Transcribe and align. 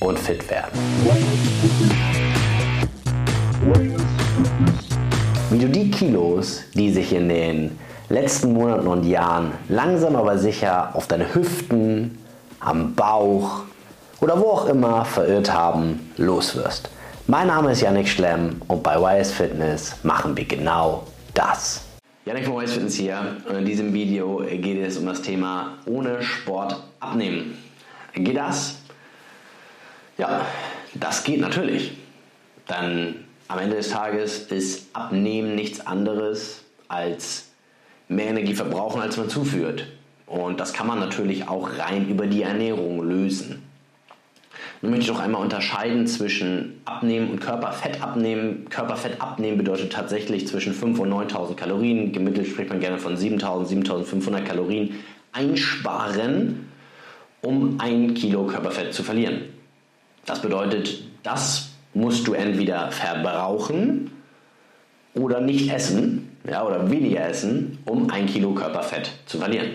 und 0.00 0.18
fit 0.18 0.48
werden. 0.50 0.78
Wie 5.50 5.58
du 5.58 5.68
die 5.68 5.90
Kilos, 5.90 6.62
die 6.74 6.90
sich 6.90 7.12
in 7.12 7.28
den 7.28 7.78
letzten 8.08 8.52
Monaten 8.52 8.86
und 8.86 9.04
Jahren 9.04 9.52
langsam 9.68 10.16
aber 10.16 10.38
sicher 10.38 10.90
auf 10.94 11.06
deine 11.06 11.34
Hüften, 11.34 12.18
am 12.60 12.94
Bauch 12.94 13.62
oder 14.20 14.40
wo 14.40 14.46
auch 14.50 14.66
immer 14.66 15.04
verirrt 15.04 15.52
haben, 15.52 16.10
loswirst. 16.16 16.90
Mein 17.26 17.46
Name 17.46 17.72
ist 17.72 17.80
Yannick 17.80 18.08
Schlemm 18.08 18.60
und 18.68 18.82
bei 18.82 18.96
YS 18.96 19.32
Fitness 19.32 19.96
machen 20.02 20.36
wir 20.36 20.44
genau 20.44 21.06
das. 21.34 21.82
Yannick 22.24 22.46
von 22.46 22.62
YS 22.62 22.72
Fitness 22.72 22.94
hier 22.94 23.36
und 23.48 23.56
in 23.56 23.64
diesem 23.64 23.92
Video 23.92 24.38
geht 24.38 24.82
es 24.82 24.96
um 24.96 25.06
das 25.06 25.22
Thema 25.22 25.74
ohne 25.86 26.22
Sport 26.22 26.82
abnehmen. 27.00 27.56
Geht 28.14 28.36
das? 28.36 28.76
Ja, 30.16 30.46
das 30.94 31.24
geht 31.24 31.40
natürlich. 31.40 31.92
Dann 32.66 33.24
am 33.48 33.58
Ende 33.58 33.76
des 33.76 33.90
Tages 33.90 34.46
ist 34.46 34.88
Abnehmen 34.94 35.54
nichts 35.54 35.86
anderes 35.86 36.64
als 36.88 37.50
mehr 38.08 38.26
Energie 38.26 38.54
verbrauchen, 38.54 39.00
als 39.00 39.16
man 39.16 39.28
zuführt. 39.28 39.86
Und 40.26 40.60
das 40.60 40.72
kann 40.72 40.86
man 40.86 40.98
natürlich 40.98 41.48
auch 41.48 41.78
rein 41.78 42.08
über 42.08 42.26
die 42.26 42.42
Ernährung 42.42 43.06
lösen. 43.06 43.62
Nun 44.80 44.90
möchte 44.90 45.06
ich 45.06 45.16
auch 45.16 45.20
einmal 45.20 45.42
unterscheiden 45.42 46.06
zwischen 46.06 46.80
Abnehmen 46.84 47.30
und 47.30 47.40
Körperfett 47.40 48.02
abnehmen. 48.02 48.66
Körperfett 48.68 49.20
abnehmen 49.20 49.58
bedeutet 49.58 49.92
tatsächlich 49.92 50.46
zwischen 50.46 50.74
5.000 50.74 50.98
und 50.98 51.12
9.000 51.32 51.54
Kalorien. 51.54 52.12
Gemittelt 52.12 52.48
spricht 52.48 52.70
man 52.70 52.80
gerne 52.80 52.98
von 52.98 53.16
7.000, 53.16 53.84
7.500 53.86 54.42
Kalorien 54.42 54.96
einsparen, 55.32 56.68
um 57.40 57.80
ein 57.80 58.14
Kilo 58.14 58.44
Körperfett 58.44 58.92
zu 58.92 59.02
verlieren. 59.02 59.53
Das 60.26 60.40
bedeutet, 60.40 61.04
das 61.22 61.70
musst 61.92 62.26
du 62.26 62.34
entweder 62.34 62.90
verbrauchen 62.90 64.10
oder 65.14 65.40
nicht 65.40 65.72
essen 65.72 66.34
ja, 66.48 66.64
oder 66.64 66.90
weniger 66.90 67.26
essen, 67.26 67.78
um 67.84 68.10
ein 68.10 68.26
Kilo 68.26 68.52
Körperfett 68.52 69.10
zu 69.26 69.38
verlieren. 69.38 69.70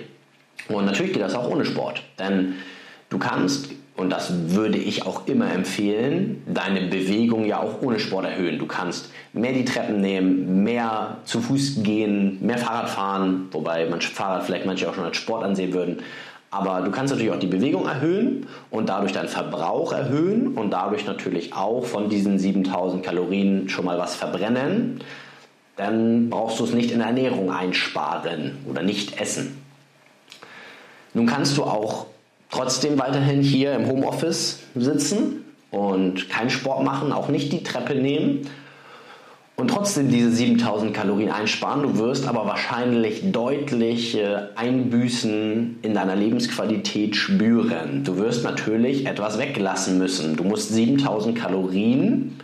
Und 0.67 0.86
natürlich 0.86 1.14
geht 1.14 1.22
das 1.22 1.36
auch 1.36 1.50
ohne 1.50 1.66
Sport, 1.66 2.03
denn 2.19 2.56
du 3.09 3.17
kannst, 3.17 3.69
und 3.95 4.09
das 4.11 4.53
würde 4.53 4.78
ich 4.78 5.06
auch 5.06 5.28
immer 5.28 5.52
empfehlen, 5.52 6.44
deine 6.45 6.81
Bewegung 6.88 7.45
ja 7.45 7.59
auch 7.59 7.81
ohne 7.81 8.00
Sport 8.00 8.25
erhöhen. 8.25 8.59
Du 8.59 8.67
kannst 8.67 9.09
mehr 9.34 9.53
die 9.53 9.66
Treppen 9.66 10.00
nehmen, 10.00 10.63
mehr 10.63 11.17
zu 11.23 11.41
Fuß 11.41 11.81
gehen, 11.81 12.38
mehr 12.45 12.58
Fahrrad 12.58 12.89
fahren, 12.89 13.47
wobei 13.52 13.89
man 13.89 14.02
Fahrrad 14.02 14.44
vielleicht 14.44 14.66
manche 14.66 14.88
auch 14.88 14.94
schon 14.94 15.06
als 15.06 15.17
Sport 15.17 15.44
ansehen 15.44 15.73
würden. 15.73 16.03
Aber 16.52 16.81
du 16.81 16.89
kannst 16.89 17.14
natürlich 17.14 17.31
auch 17.31 17.39
die 17.39 17.47
Bewegung 17.47 17.86
erhöhen 17.86 18.47
und 18.72 18.89
dadurch 18.89 19.11
deinen 19.11 19.28
Verbrauch 19.28 19.94
erhöhen 19.94 20.56
und 20.56 20.72
dadurch 20.72 21.06
natürlich 21.06 21.53
auch 21.53 21.86
von 21.86 22.09
diesen 22.09 22.39
7000 22.39 23.03
Kalorien 23.03 23.69
schon 23.69 23.86
mal 23.86 24.00
was 24.00 24.16
verbrennen. 24.16 25.02
Dann 25.75 26.30
brauchst 26.30 26.59
du 26.59 26.64
es 26.64 26.73
nicht 26.73 26.91
in 26.91 27.00
der 27.00 27.08
Ernährung 27.08 27.52
einsparen 27.52 28.58
oder 28.67 28.81
nicht 28.81 29.22
essen. 29.22 29.61
Nun 31.14 31.28
kannst 31.28 31.58
du 31.58 31.64
auch 31.64 32.08
trotzdem 32.50 32.97
weiterhin 32.97 33.41
hier 33.41 33.73
im 33.73 33.88
Homeoffice 33.88 34.59
sitzen 34.75 35.45
und 35.69 36.30
keinen 36.30 36.50
Sport 36.50 36.84
machen, 36.84 37.11
auch 37.11 37.30
nicht 37.30 37.53
die 37.53 37.63
Treppe 37.63 37.94
nehmen 37.94 38.50
und 39.59 39.67
trotzdem 39.69 40.09
diese 40.09 40.31
7000 40.31 40.93
Kalorien 40.93 41.31
einsparen. 41.31 41.83
Du 41.83 41.97
wirst 41.97 42.27
aber 42.27 42.45
wahrscheinlich 42.45 43.31
deutlich 43.31 44.17
Einbüßen 44.55 45.79
in 45.81 45.93
deiner 45.93 46.16
Lebensqualität 46.16 47.16
spüren. 47.16 48.03
Du 48.03 48.17
wirst 48.17 48.43
natürlich 48.43 49.05
etwas 49.05 49.38
weglassen 49.38 49.97
müssen. 49.97 50.38
Du 50.38 50.43
musst 50.43 50.69
7000 50.69 51.38
Kalorien 51.38 52.39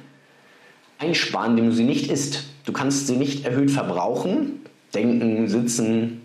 einsparen, 1.00 1.52
indem 1.52 1.70
du 1.70 1.72
sie 1.72 1.86
nicht 1.86 2.12
isst. 2.12 2.44
Du 2.66 2.74
kannst 2.74 3.08
sie 3.08 3.16
nicht 3.16 3.46
erhöht 3.46 3.72
verbrauchen. 3.72 4.62
Denken, 4.94 5.48
sitzen, 5.48 6.22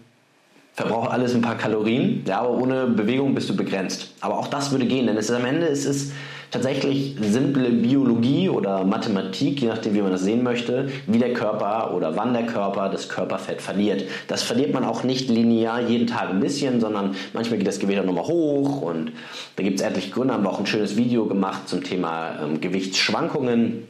verbraucht 0.81 1.11
alles 1.11 1.35
ein 1.35 1.43
paar 1.43 1.57
Kalorien, 1.57 2.23
ja, 2.27 2.41
aber 2.41 2.51
ohne 2.51 2.87
Bewegung 2.87 3.35
bist 3.35 3.49
du 3.49 3.57
begrenzt. 3.57 4.13
Aber 4.21 4.39
auch 4.39 4.49
das 4.49 4.71
würde 4.71 4.87
gehen, 4.87 5.07
denn 5.07 5.17
es 5.17 5.31
ist 5.31 5.37
am 5.37 5.45
Ende 5.45 5.67
es 5.67 5.85
ist 5.85 6.13
tatsächlich 6.51 7.17
simple 7.21 7.71
Biologie 7.71 8.49
oder 8.49 8.85
Mathematik, 8.85 9.61
je 9.61 9.69
nachdem, 9.69 9.95
wie 9.95 10.03
man 10.03 10.13
das 10.13 10.23
sehen 10.23 10.43
möchte, 10.43 10.89
wie 11.07 11.19
der 11.19 11.33
Körper 11.33 11.95
oder 11.95 12.17
wann 12.17 12.33
der 12.33 12.47
Körper 12.47 12.89
das 12.89 13.09
Körperfett 13.09 13.63
verliert. 13.63 14.05
Das 14.29 14.43
verliert 14.43 14.75
man 14.75 14.85
auch 14.85 15.05
nicht 15.05 15.29
linear 15.29 15.81
jeden 15.81 16.07
Tag 16.07 16.31
ein 16.31 16.41
bisschen, 16.41 16.81
sondern 16.81 17.15
manchmal 17.33 17.59
geht 17.59 17.69
das 17.69 17.79
Gewicht 17.79 18.01
auch 18.01 18.05
nochmal 18.05 18.27
hoch 18.27 18.83
und 18.83 19.13
da 19.57 19.63
gibt 19.63 19.81
es 19.81 19.87
etliche 19.87 20.11
Gründe, 20.11 20.35
haben 20.35 20.43
wir 20.43 20.51
auch 20.51 20.61
ein 20.61 20.67
schönes 20.67 20.97
Video 20.97 21.27
gemacht 21.27 21.69
zum 21.69 21.85
Thema 21.85 22.33
ähm, 22.43 22.61
Gewichtsschwankungen. 22.61 23.85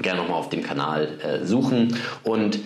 Gerne 0.00 0.20
nochmal 0.20 0.38
auf 0.38 0.48
dem 0.48 0.62
Kanal 0.62 1.08
äh, 1.22 1.44
suchen 1.44 1.96
und 2.24 2.58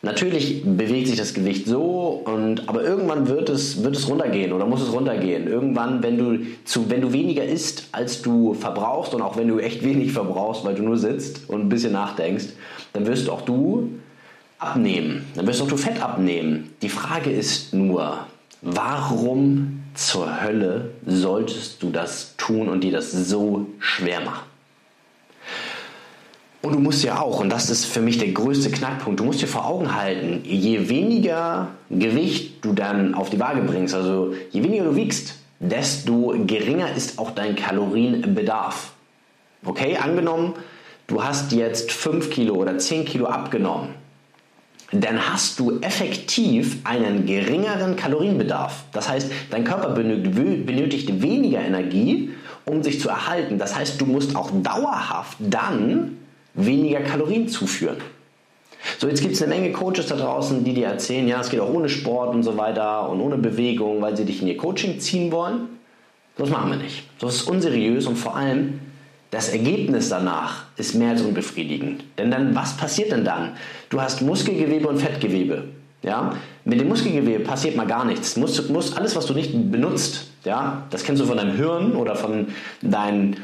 Natürlich 0.00 0.62
bewegt 0.64 1.08
sich 1.08 1.16
das 1.16 1.34
Gewicht 1.34 1.66
so, 1.66 2.22
und, 2.24 2.68
aber 2.68 2.84
irgendwann 2.84 3.26
wird 3.26 3.48
es, 3.48 3.82
wird 3.82 3.96
es 3.96 4.08
runtergehen 4.08 4.52
oder 4.52 4.64
muss 4.64 4.80
es 4.80 4.92
runtergehen. 4.92 5.48
Irgendwann, 5.48 6.04
wenn 6.04 6.16
du, 6.16 6.38
zu, 6.64 6.88
wenn 6.88 7.00
du 7.00 7.12
weniger 7.12 7.44
isst, 7.44 7.88
als 7.90 8.22
du 8.22 8.54
verbrauchst 8.54 9.12
und 9.14 9.22
auch 9.22 9.36
wenn 9.36 9.48
du 9.48 9.58
echt 9.58 9.82
wenig 9.82 10.12
verbrauchst, 10.12 10.64
weil 10.64 10.76
du 10.76 10.84
nur 10.84 10.98
sitzt 10.98 11.48
und 11.50 11.62
ein 11.62 11.68
bisschen 11.68 11.92
nachdenkst, 11.92 12.46
dann 12.92 13.06
wirst 13.06 13.28
auch 13.28 13.42
du 13.42 13.90
abnehmen. 14.60 15.24
Dann 15.34 15.48
wirst 15.48 15.60
auch 15.62 15.68
du 15.68 15.76
Fett 15.76 16.00
abnehmen. 16.00 16.70
Die 16.80 16.88
Frage 16.88 17.30
ist 17.30 17.74
nur, 17.74 18.18
warum 18.62 19.82
zur 19.94 20.42
Hölle 20.42 20.90
solltest 21.06 21.82
du 21.82 21.90
das 21.90 22.36
tun 22.36 22.68
und 22.68 22.84
dir 22.84 22.92
das 22.92 23.10
so 23.10 23.66
schwer 23.80 24.20
machen? 24.20 24.47
Und 26.60 26.74
du 26.74 26.80
musst 26.80 27.04
ja 27.04 27.20
auch, 27.20 27.38
und 27.38 27.50
das 27.50 27.70
ist 27.70 27.84
für 27.84 28.00
mich 28.00 28.18
der 28.18 28.32
größte 28.32 28.70
Knackpunkt, 28.70 29.20
du 29.20 29.24
musst 29.24 29.40
dir 29.40 29.46
vor 29.46 29.64
Augen 29.64 29.94
halten, 29.94 30.40
je 30.44 30.88
weniger 30.88 31.68
Gewicht 31.88 32.64
du 32.64 32.72
dann 32.72 33.14
auf 33.14 33.30
die 33.30 33.38
Waage 33.38 33.62
bringst, 33.62 33.94
also 33.94 34.34
je 34.50 34.64
weniger 34.64 34.84
du 34.84 34.96
wiegst, 34.96 35.36
desto 35.60 36.34
geringer 36.46 36.92
ist 36.92 37.18
auch 37.18 37.30
dein 37.30 37.54
Kalorienbedarf. 37.54 38.92
Okay, 39.64 39.96
angenommen, 39.96 40.54
du 41.06 41.22
hast 41.22 41.52
jetzt 41.52 41.92
5 41.92 42.30
Kilo 42.30 42.54
oder 42.56 42.76
10 42.76 43.04
Kilo 43.04 43.26
abgenommen, 43.26 43.90
dann 44.90 45.30
hast 45.32 45.60
du 45.60 45.78
effektiv 45.80 46.78
einen 46.82 47.24
geringeren 47.24 47.94
Kalorienbedarf. 47.94 48.84
Das 48.92 49.08
heißt, 49.08 49.30
dein 49.50 49.62
Körper 49.62 49.90
benötigt 49.90 51.22
weniger 51.22 51.60
Energie, 51.60 52.30
um 52.64 52.82
sich 52.82 53.00
zu 53.00 53.10
erhalten. 53.10 53.58
Das 53.58 53.76
heißt, 53.76 54.00
du 54.00 54.06
musst 54.06 54.34
auch 54.34 54.50
dauerhaft 54.62 55.36
dann 55.38 56.16
weniger 56.58 57.00
Kalorien 57.00 57.48
zuführen. 57.48 57.96
So, 58.98 59.08
jetzt 59.08 59.20
gibt 59.20 59.34
es 59.34 59.42
eine 59.42 59.54
Menge 59.54 59.72
Coaches 59.72 60.06
da 60.06 60.16
draußen, 60.16 60.64
die 60.64 60.74
dir 60.74 60.86
erzählen, 60.86 61.26
ja, 61.26 61.40
es 61.40 61.50
geht 61.50 61.60
auch 61.60 61.72
ohne 61.72 61.88
Sport 61.88 62.34
und 62.34 62.42
so 62.42 62.56
weiter 62.56 63.08
und 63.08 63.20
ohne 63.20 63.36
Bewegung, 63.36 64.00
weil 64.00 64.16
sie 64.16 64.24
dich 64.24 64.42
in 64.42 64.48
ihr 64.48 64.56
Coaching 64.56 65.00
ziehen 65.00 65.32
wollen. 65.32 65.68
Das 66.36 66.50
machen 66.50 66.70
wir 66.70 66.78
nicht. 66.78 67.04
Das 67.18 67.34
ist 67.34 67.42
unseriös 67.42 68.06
und 68.06 68.16
vor 68.16 68.36
allem 68.36 68.80
das 69.30 69.50
Ergebnis 69.50 70.08
danach 70.08 70.64
ist 70.76 70.94
mehr 70.94 71.10
als 71.10 71.22
unbefriedigend. 71.22 72.04
Denn 72.16 72.30
dann, 72.30 72.54
was 72.54 72.76
passiert 72.76 73.12
denn 73.12 73.24
dann? 73.24 73.52
Du 73.90 74.00
hast 74.00 74.22
Muskelgewebe 74.22 74.88
und 74.88 74.98
Fettgewebe. 74.98 75.64
Ja? 76.02 76.34
Mit 76.64 76.80
dem 76.80 76.88
Muskelgewebe 76.88 77.44
passiert 77.44 77.76
mal 77.76 77.86
gar 77.86 78.04
nichts. 78.04 78.36
Muss, 78.36 78.68
muss 78.68 78.96
alles, 78.96 79.16
was 79.16 79.26
du 79.26 79.34
nicht 79.34 79.52
benutzt, 79.70 80.30
ja, 80.44 80.84
das 80.90 81.02
kennst 81.02 81.20
du 81.20 81.26
von 81.26 81.36
deinem 81.36 81.56
Hirn 81.56 81.92
oder 81.92 82.14
von 82.14 82.48
deinen 82.80 83.36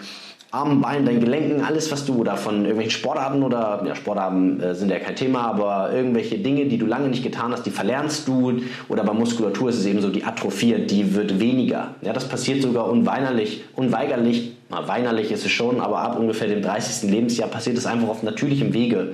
Armen, 0.54 0.80
Beinen, 0.80 1.04
deinen 1.04 1.18
Gelenken, 1.18 1.64
alles, 1.64 1.90
was 1.90 2.04
du 2.04 2.14
oder 2.14 2.36
von 2.36 2.58
irgendwelchen 2.58 2.92
Sportarten 2.92 3.42
oder 3.42 3.82
ja, 3.84 3.96
Sportarten 3.96 4.60
äh, 4.60 4.74
sind 4.74 4.88
ja 4.88 5.00
kein 5.00 5.16
Thema, 5.16 5.40
aber 5.40 5.92
irgendwelche 5.92 6.38
Dinge, 6.38 6.66
die 6.66 6.78
du 6.78 6.86
lange 6.86 7.08
nicht 7.08 7.24
getan 7.24 7.50
hast, 7.50 7.64
die 7.66 7.70
verlernst 7.70 8.28
du 8.28 8.60
oder 8.88 9.02
bei 9.02 9.12
Muskulatur 9.12 9.70
ist 9.70 9.78
es 9.78 9.86
eben 9.86 10.00
so, 10.00 10.10
die 10.10 10.22
atrophiert, 10.22 10.92
die 10.92 11.14
wird 11.16 11.40
weniger. 11.40 11.96
Ja, 12.02 12.12
das 12.12 12.28
passiert 12.28 12.62
sogar 12.62 12.88
unweigerlich, 12.88 13.64
unweigerlich, 13.74 14.52
na, 14.70 14.86
weinerlich 14.86 15.32
ist 15.32 15.44
es 15.44 15.50
schon, 15.50 15.80
aber 15.80 15.98
ab 15.98 16.18
ungefähr 16.18 16.46
dem 16.46 16.62
30. 16.62 17.10
Lebensjahr 17.10 17.48
passiert 17.48 17.76
es 17.76 17.84
einfach 17.84 18.08
auf 18.08 18.22
natürlichem 18.22 18.72
Wege. 18.72 19.08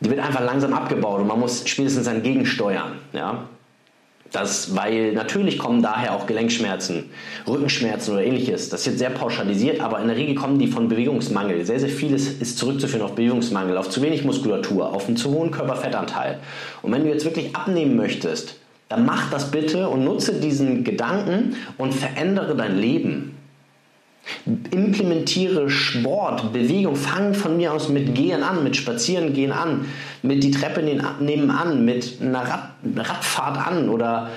Die 0.00 0.08
wird 0.08 0.20
einfach 0.20 0.42
langsam 0.42 0.72
abgebaut 0.72 1.20
und 1.20 1.26
man 1.26 1.38
muss 1.38 1.68
spätestens 1.68 2.06
dann 2.06 2.22
gegensteuern. 2.22 2.92
Ja? 3.12 3.44
Das, 4.32 4.76
weil 4.76 5.12
natürlich 5.12 5.58
kommen 5.58 5.82
daher 5.82 6.14
auch 6.14 6.26
Gelenkschmerzen, 6.26 7.04
Rückenschmerzen 7.46 8.12
oder 8.12 8.22
ähnliches. 8.22 8.68
Das 8.68 8.80
ist 8.80 8.86
jetzt 8.86 8.98
sehr 8.98 9.10
pauschalisiert, 9.10 9.80
aber 9.80 10.00
in 10.00 10.08
der 10.08 10.16
Regel 10.16 10.34
kommen 10.34 10.58
die 10.58 10.66
von 10.66 10.88
Bewegungsmangel. 10.88 11.64
Sehr, 11.64 11.80
sehr 11.80 11.88
vieles 11.88 12.28
ist 12.28 12.58
zurückzuführen 12.58 13.02
auf 13.02 13.14
Bewegungsmangel, 13.14 13.78
auf 13.78 13.88
zu 13.88 14.02
wenig 14.02 14.24
Muskulatur, 14.24 14.92
auf 14.92 15.08
einen 15.08 15.16
zu 15.16 15.30
hohen 15.30 15.50
Körperfettanteil. 15.50 16.40
Und 16.82 16.92
wenn 16.92 17.04
du 17.04 17.08
jetzt 17.08 17.24
wirklich 17.24 17.56
abnehmen 17.56 17.96
möchtest, 17.96 18.56
dann 18.90 19.06
mach 19.06 19.30
das 19.30 19.50
bitte 19.50 19.88
und 19.88 20.04
nutze 20.04 20.34
diesen 20.34 20.84
Gedanken 20.84 21.56
und 21.78 21.94
verändere 21.94 22.54
dein 22.54 22.78
Leben. 22.78 23.37
Implementiere 24.70 25.70
Sport, 25.70 26.52
Bewegung, 26.52 26.96
fang 26.96 27.34
von 27.34 27.56
mir 27.56 27.72
aus 27.72 27.88
mit 27.88 28.14
Gehen 28.14 28.42
an, 28.42 28.64
mit 28.64 28.76
Spazieren 28.76 29.32
gehen 29.32 29.52
an, 29.52 29.86
mit 30.22 30.42
die 30.42 30.50
Treppe 30.50 30.82
nebenan, 31.20 31.84
mit 31.84 32.20
einer 32.20 32.40
Rad, 32.40 32.70
Radfahrt 32.96 33.66
an 33.66 33.88
oder 33.88 34.30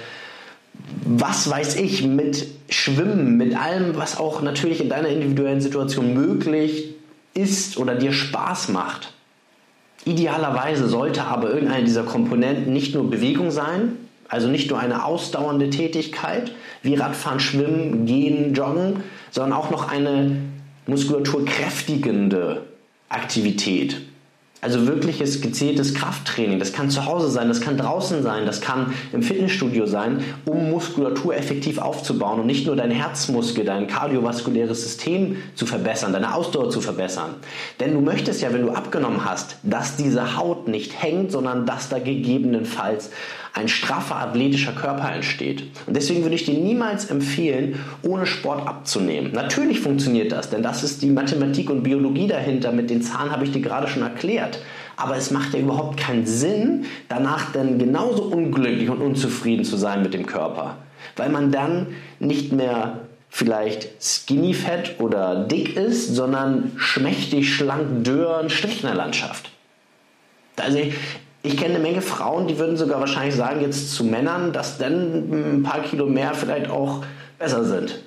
was 1.06 1.50
weiß 1.50 1.76
ich, 1.78 2.04
mit 2.04 2.48
Schwimmen, 2.70 3.38
mit 3.38 3.56
allem, 3.56 3.96
was 3.96 4.18
auch 4.18 4.42
natürlich 4.42 4.82
in 4.82 4.90
deiner 4.90 5.10
individuellen 5.10 5.62
Situation 5.62 6.14
möglich 6.14 6.96
ist 7.34 7.78
oder 7.78 7.96
dir 7.96 8.12
Spaß 8.12 8.70
macht. 8.70 9.14
Idealerweise 10.06 10.88
sollte 10.88 11.24
aber 11.24 11.52
irgendeine 11.52 11.86
dieser 11.86 12.04
Komponenten 12.04 12.74
nicht 12.74 12.96
nur 12.96 13.10
Bewegung 13.10 13.52
sein, 13.52 13.98
also 14.28 14.48
nicht 14.48 14.70
nur 14.70 14.80
eine 14.80 15.06
ausdauernde 15.06 15.70
Tätigkeit 15.70 16.52
wie 16.82 16.96
Radfahren, 16.96 17.40
Schwimmen, 17.40 18.06
Gehen, 18.06 18.54
Joggen, 18.54 19.04
sondern 19.32 19.54
auch 19.54 19.72
noch 19.72 19.90
eine 19.90 20.38
muskulaturkräftigende 20.88 22.64
Aktivität. 23.10 24.02
Also 24.64 24.86
wirkliches 24.86 25.42
gezieltes 25.42 25.96
Krafttraining. 25.96 26.60
Das 26.60 26.72
kann 26.72 26.92
zu 26.92 27.06
Hause 27.06 27.32
sein, 27.32 27.48
das 27.48 27.62
kann 27.62 27.78
draußen 27.78 28.22
sein, 28.22 28.46
das 28.46 28.62
kann 28.62 28.94
im 29.12 29.24
Fitnessstudio 29.24 29.88
sein, 29.88 30.24
um 30.46 30.70
Muskulatur 30.70 31.36
effektiv 31.36 31.80
aufzubauen 31.80 32.40
und 32.40 32.46
nicht 32.46 32.68
nur 32.68 32.76
dein 32.76 32.92
Herzmuskel, 32.92 33.66
dein 33.66 33.88
kardiovaskuläres 33.88 34.84
System 34.84 35.38
zu 35.56 35.66
verbessern, 35.66 36.14
deine 36.14 36.36
Ausdauer 36.36 36.70
zu 36.70 36.80
verbessern. 36.80 37.32
Denn 37.80 37.96
du 37.96 38.02
möchtest 38.02 38.44
ja, 38.44 38.54
wenn 38.54 38.62
du 38.62 38.70
abgenommen 38.70 39.26
hast, 39.26 39.56
dass 39.64 39.98
diese 39.98 40.38
Haut 40.38 40.68
nicht 40.68 41.02
hängt, 41.02 41.32
sondern 41.32 41.66
dass 41.66 41.90
da 41.90 41.98
gegebenenfalls 41.98 43.10
ein 43.54 43.68
straffer 43.68 44.16
athletischer 44.16 44.72
Körper 44.72 45.12
entsteht. 45.12 45.64
Und 45.86 45.96
deswegen 45.96 46.22
würde 46.22 46.36
ich 46.36 46.46
dir 46.46 46.58
niemals 46.58 47.06
empfehlen, 47.06 47.80
ohne 48.02 48.26
Sport 48.26 48.66
abzunehmen. 48.66 49.34
Natürlich 49.34 49.82
funktioniert 49.82 50.32
das, 50.32 50.50
denn 50.50 50.64
das 50.64 50.84
ist 50.84 51.02
die 51.02 51.10
Mathematik 51.10 51.70
und 51.70 51.84
Biologie 51.84 52.28
dahinter. 52.28 52.72
Mit 52.72 52.90
den 52.90 53.02
Zahlen 53.02 53.32
habe 53.32 53.44
ich 53.44 53.52
dir 53.52 53.62
gerade 53.62 53.88
schon 53.88 54.04
erklärt. 54.04 54.51
Aber 54.98 55.18
es 55.18 55.32
macht 55.32 55.54
ja 55.54 55.60
überhaupt 55.60 55.98
keinen 55.98 56.26
Sinn, 56.26 56.86
danach 57.10 57.52
dann 57.52 57.80
genauso 57.80 58.24
unglücklich 58.24 58.90
und 58.90 59.02
unzufrieden 59.02 59.66
zu 59.66 59.78
sein 59.78 60.04
mit 60.04 60.14
dem 60.14 60.26
Körper. 60.26 60.78
Weil 61.16 61.30
man 61.30 61.52
dann 61.52 61.88
nicht 62.20 62.52
mehr 62.52 63.00
vielleicht 63.30 63.90
skinny 64.02 64.54
fett 64.54 65.00
oder 65.00 65.46
dick 65.46 65.76
ist, 65.76 66.16
sondern 66.16 66.74
schmächtig, 66.76 67.54
schlank, 67.54 68.04
dürr, 68.04 68.40
ein 68.40 68.50
Strich 68.50 68.82
in 68.82 68.88
der 68.88 68.96
Landschaft. 68.96 69.50
Also 70.58 70.80
ich 71.44 71.58
kenne 71.58 71.76
eine 71.76 71.84
Menge 71.84 72.02
Frauen, 72.02 72.48
die 72.48 72.60
würden 72.60 72.78
sogar 72.78 73.00
wahrscheinlich 73.00 73.36
sagen, 73.36 73.62
jetzt 73.62 73.94
zu 73.94 74.04
Männern, 74.04 74.54
dass 74.54 74.78
dann 74.78 75.58
ein 75.60 75.64
paar 75.64 75.82
Kilo 75.82 76.06
mehr 76.06 76.34
vielleicht 76.34 76.70
auch 76.70 77.04
besser 77.40 77.64
sind. 77.64 78.00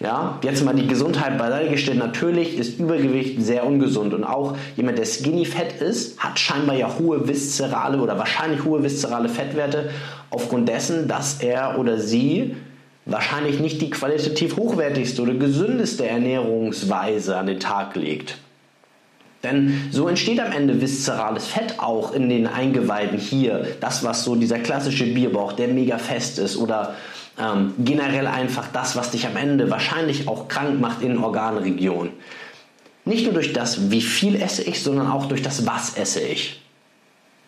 Ja, 0.00 0.40
jetzt 0.42 0.64
mal 0.64 0.74
die 0.74 0.88
Gesundheit 0.88 1.38
beiseite 1.38 1.70
gestellt. 1.70 1.98
Natürlich 1.98 2.58
ist 2.58 2.80
Übergewicht 2.80 3.40
sehr 3.40 3.64
ungesund 3.64 4.12
und 4.12 4.24
auch 4.24 4.56
jemand, 4.76 4.98
der 4.98 5.04
skinny 5.04 5.44
fett 5.44 5.80
ist, 5.80 6.18
hat 6.18 6.38
scheinbar 6.38 6.76
ja 6.76 6.98
hohe 6.98 7.28
viszerale 7.28 7.98
oder 7.98 8.18
wahrscheinlich 8.18 8.64
hohe 8.64 8.82
viszerale 8.82 9.28
Fettwerte 9.28 9.90
aufgrund 10.30 10.68
dessen, 10.68 11.06
dass 11.06 11.40
er 11.40 11.78
oder 11.78 11.98
sie 11.98 12.56
wahrscheinlich 13.06 13.60
nicht 13.60 13.80
die 13.82 13.90
qualitativ 13.90 14.56
hochwertigste 14.56 15.22
oder 15.22 15.34
gesündeste 15.34 16.06
Ernährungsweise 16.06 17.36
an 17.36 17.46
den 17.46 17.60
Tag 17.60 17.94
legt. 17.94 18.38
Denn 19.44 19.88
so 19.90 20.08
entsteht 20.08 20.40
am 20.40 20.50
Ende 20.50 20.80
viszerales 20.80 21.46
Fett 21.46 21.78
auch 21.78 22.12
in 22.12 22.28
den 22.28 22.46
Eingeweiden 22.46 23.18
hier. 23.18 23.66
Das, 23.80 24.02
was 24.02 24.24
so 24.24 24.34
dieser 24.34 24.58
klassische 24.58 25.04
Bierbauch, 25.06 25.52
der 25.52 25.68
mega 25.68 25.98
fest 25.98 26.38
ist 26.38 26.56
oder 26.56 26.94
ähm, 27.38 27.74
generell 27.78 28.26
einfach 28.26 28.68
das, 28.72 28.96
was 28.96 29.10
dich 29.10 29.26
am 29.26 29.36
Ende 29.36 29.70
wahrscheinlich 29.70 30.28
auch 30.28 30.48
krank 30.48 30.80
macht 30.80 31.02
in 31.02 31.18
Organregionen. 31.18 32.12
Nicht 33.04 33.24
nur 33.24 33.34
durch 33.34 33.52
das, 33.52 33.90
wie 33.90 34.00
viel 34.00 34.40
esse 34.40 34.62
ich, 34.62 34.82
sondern 34.82 35.10
auch 35.10 35.26
durch 35.26 35.42
das, 35.42 35.66
was 35.66 35.96
esse 35.96 36.20
ich. 36.20 36.62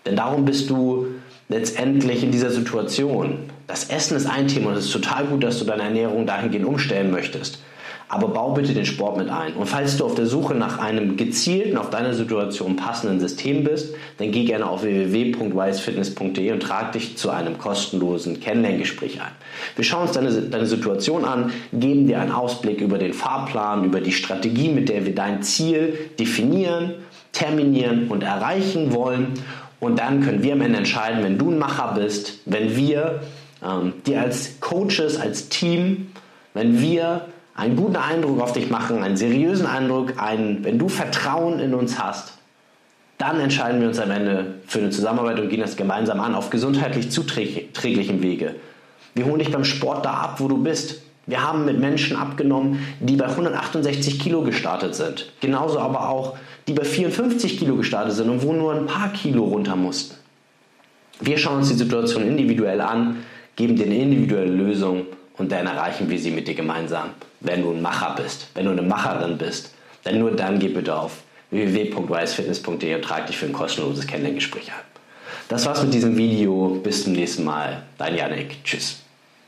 Denn 0.04 0.16
darum 0.16 0.44
bist 0.44 0.70
du 0.70 1.06
letztendlich 1.48 2.22
in 2.22 2.30
dieser 2.30 2.50
Situation. 2.50 3.50
Das 3.66 3.88
Essen 3.88 4.16
ist 4.16 4.26
ein 4.26 4.48
Thema 4.48 4.70
und 4.70 4.76
es 4.76 4.86
ist 4.86 4.92
total 4.92 5.24
gut, 5.24 5.42
dass 5.42 5.58
du 5.58 5.64
deine 5.64 5.84
Ernährung 5.84 6.26
dahingehend 6.26 6.66
umstellen 6.66 7.10
möchtest. 7.10 7.60
Aber 8.08 8.28
bau 8.28 8.52
bitte 8.52 8.72
den 8.72 8.86
Sport 8.86 9.16
mit 9.16 9.28
ein. 9.28 9.54
Und 9.54 9.66
falls 9.66 9.96
du 9.96 10.04
auf 10.04 10.14
der 10.14 10.26
Suche 10.26 10.54
nach 10.54 10.78
einem 10.78 11.16
gezielten, 11.16 11.76
auf 11.76 11.90
deine 11.90 12.14
Situation 12.14 12.76
passenden 12.76 13.18
System 13.18 13.64
bist, 13.64 13.94
dann 14.18 14.30
geh 14.30 14.44
gerne 14.44 14.68
auf 14.68 14.84
www.wisefitness.de 14.84 16.52
und 16.52 16.60
trag 16.62 16.92
dich 16.92 17.16
zu 17.16 17.30
einem 17.30 17.58
kostenlosen 17.58 18.38
Kennenlerngespräch 18.38 19.20
ein. 19.20 19.32
Wir 19.74 19.84
schauen 19.84 20.02
uns 20.02 20.12
deine, 20.12 20.30
deine 20.30 20.66
Situation 20.66 21.24
an, 21.24 21.50
geben 21.72 22.06
dir 22.06 22.20
einen 22.20 22.30
Ausblick 22.30 22.80
über 22.80 22.98
den 22.98 23.12
Fahrplan, 23.12 23.84
über 23.84 24.00
die 24.00 24.12
Strategie, 24.12 24.68
mit 24.68 24.88
der 24.88 25.04
wir 25.04 25.14
dein 25.14 25.42
Ziel 25.42 25.98
definieren, 26.16 26.94
terminieren 27.32 28.06
und 28.08 28.22
erreichen 28.22 28.94
wollen. 28.94 29.34
Und 29.80 29.98
dann 29.98 30.22
können 30.22 30.44
wir 30.44 30.52
am 30.52 30.60
Ende 30.60 30.78
entscheiden, 30.78 31.24
wenn 31.24 31.38
du 31.38 31.50
ein 31.50 31.58
Macher 31.58 31.94
bist, 31.98 32.38
wenn 32.46 32.76
wir 32.76 33.22
ähm, 33.64 33.94
dir 34.06 34.20
als 34.20 34.60
Coaches, 34.60 35.18
als 35.20 35.48
Team, 35.48 36.12
wenn 36.54 36.80
wir 36.80 37.26
einen 37.56 37.74
guten 37.74 37.96
Eindruck 37.96 38.40
auf 38.40 38.52
dich 38.52 38.70
machen, 38.70 39.02
einen 39.02 39.16
seriösen 39.16 39.66
Eindruck, 39.66 40.22
einen, 40.22 40.62
wenn 40.62 40.78
du 40.78 40.88
Vertrauen 40.88 41.58
in 41.58 41.74
uns 41.74 41.98
hast, 41.98 42.34
dann 43.18 43.40
entscheiden 43.40 43.80
wir 43.80 43.88
uns 43.88 43.98
am 43.98 44.10
Ende 44.10 44.56
für 44.66 44.80
eine 44.80 44.90
Zusammenarbeit 44.90 45.40
und 45.40 45.48
gehen 45.48 45.60
das 45.60 45.76
gemeinsam 45.76 46.20
an 46.20 46.34
auf 46.34 46.50
gesundheitlich 46.50 47.10
zuträglichen 47.10 48.22
Wege. 48.22 48.56
Wir 49.14 49.24
holen 49.24 49.38
dich 49.38 49.50
beim 49.50 49.64
Sport 49.64 50.04
da 50.04 50.12
ab, 50.12 50.34
wo 50.38 50.48
du 50.48 50.62
bist. 50.62 51.00
Wir 51.24 51.42
haben 51.42 51.64
mit 51.64 51.80
Menschen 51.80 52.16
abgenommen, 52.16 52.86
die 53.00 53.16
bei 53.16 53.26
168 53.26 54.20
Kilo 54.20 54.42
gestartet 54.42 54.94
sind. 54.94 55.32
Genauso 55.40 55.80
aber 55.80 56.10
auch, 56.10 56.36
die 56.68 56.74
bei 56.74 56.84
54 56.84 57.58
Kilo 57.58 57.76
gestartet 57.76 58.12
sind 58.12 58.28
und 58.28 58.42
wo 58.42 58.52
nur 58.52 58.74
ein 58.74 58.86
paar 58.86 59.08
Kilo 59.08 59.44
runter 59.44 59.76
mussten. 59.76 60.14
Wir 61.20 61.38
schauen 61.38 61.56
uns 61.56 61.68
die 61.68 61.74
Situation 61.74 62.22
individuell 62.26 62.82
an, 62.82 63.16
geben 63.56 63.76
dir 63.76 63.86
eine 63.86 63.96
individuelle 63.96 64.52
Lösung 64.52 65.06
und 65.38 65.52
dann 65.52 65.66
erreichen 65.66 66.08
wir 66.10 66.18
sie 66.18 66.30
mit 66.30 66.48
dir 66.48 66.54
gemeinsam 66.54 67.10
wenn 67.40 67.62
du 67.62 67.70
ein 67.70 67.82
Macher 67.82 68.14
bist, 68.16 68.48
wenn 68.54 68.66
du 68.66 68.72
eine 68.72 68.82
Macherin 68.82 69.38
bist, 69.38 69.72
dann 70.04 70.18
nur 70.18 70.32
dann 70.32 70.58
geh 70.58 70.68
bitte 70.68 70.94
auf 70.94 71.22
www.wisefitness.de 71.50 72.94
und 72.94 73.02
trag 73.02 73.26
dich 73.26 73.36
für 73.36 73.46
ein 73.46 73.52
kostenloses 73.52 74.06
Kennenlerngespräch 74.06 74.68
ein. 74.68 74.84
Das 75.48 75.64
war's 75.64 75.82
mit 75.82 75.94
diesem 75.94 76.16
Video. 76.16 76.80
Bis 76.82 77.04
zum 77.04 77.12
nächsten 77.12 77.44
Mal. 77.44 77.82
Dein 77.98 78.16
Janik. 78.16 78.64
Tschüss. 78.64 79.05